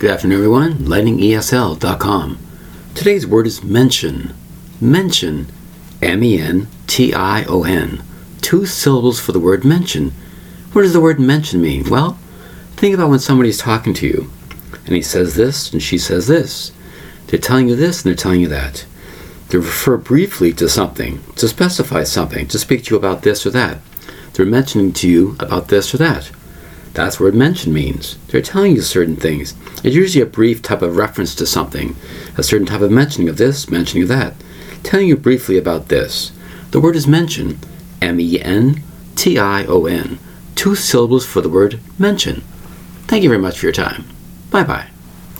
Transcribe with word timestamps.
Good 0.00 0.12
afternoon, 0.12 0.36
everyone. 0.36 0.74
LightningESL.com. 0.74 2.38
Today's 2.94 3.26
word 3.26 3.48
is 3.48 3.64
mention. 3.64 4.32
Mention. 4.80 5.48
M 6.00 6.22
E 6.22 6.40
N 6.40 6.68
T 6.86 7.12
I 7.12 7.42
O 7.46 7.64
N. 7.64 8.04
Two 8.40 8.64
syllables 8.64 9.18
for 9.18 9.32
the 9.32 9.40
word 9.40 9.64
mention. 9.64 10.12
What 10.70 10.82
does 10.82 10.92
the 10.92 11.00
word 11.00 11.18
mention 11.18 11.60
mean? 11.60 11.90
Well, 11.90 12.12
think 12.76 12.94
about 12.94 13.10
when 13.10 13.18
somebody's 13.18 13.58
talking 13.58 13.92
to 13.94 14.06
you 14.06 14.30
and 14.86 14.94
he 14.94 15.02
says 15.02 15.34
this 15.34 15.72
and 15.72 15.82
she 15.82 15.98
says 15.98 16.28
this. 16.28 16.70
They're 17.26 17.40
telling 17.40 17.68
you 17.68 17.74
this 17.74 18.04
and 18.04 18.10
they're 18.10 18.22
telling 18.22 18.40
you 18.40 18.48
that. 18.50 18.86
They 19.48 19.58
refer 19.58 19.96
briefly 19.96 20.52
to 20.52 20.68
something, 20.68 21.24
to 21.34 21.48
specify 21.48 22.04
something, 22.04 22.46
to 22.46 22.58
speak 22.60 22.84
to 22.84 22.94
you 22.94 22.98
about 22.98 23.22
this 23.22 23.44
or 23.44 23.50
that. 23.50 23.78
They're 24.34 24.46
mentioning 24.46 24.92
to 24.92 25.08
you 25.08 25.34
about 25.40 25.66
this 25.66 25.92
or 25.92 25.96
that. 25.96 26.30
That's 26.98 27.20
what 27.20 27.32
mention 27.32 27.72
means. 27.72 28.18
They're 28.26 28.42
telling 28.42 28.74
you 28.74 28.82
certain 28.82 29.14
things. 29.14 29.54
It's 29.84 29.94
usually 29.94 30.20
a 30.20 30.26
brief 30.26 30.62
type 30.62 30.82
of 30.82 30.96
reference 30.96 31.32
to 31.36 31.46
something, 31.46 31.94
a 32.36 32.42
certain 32.42 32.66
type 32.66 32.80
of 32.80 32.90
mentioning 32.90 33.28
of 33.28 33.36
this, 33.36 33.70
mentioning 33.70 34.02
of 34.02 34.08
that, 34.08 34.34
telling 34.82 35.06
you 35.06 35.16
briefly 35.16 35.56
about 35.56 35.90
this. 35.90 36.32
The 36.72 36.80
word 36.80 36.96
is 36.96 37.06
mention, 37.06 37.60
M 38.02 38.18
E 38.18 38.40
N 38.40 38.82
T 39.14 39.38
I 39.38 39.64
O 39.66 39.86
N. 39.86 40.18
Two 40.56 40.74
syllables 40.74 41.24
for 41.24 41.40
the 41.40 41.48
word 41.48 41.78
mention. 42.00 42.40
Thank 43.06 43.22
you 43.22 43.28
very 43.28 43.40
much 43.40 43.60
for 43.60 43.66
your 43.66 43.72
time. 43.72 44.04
Bye 44.50 44.64
bye. 44.64 44.88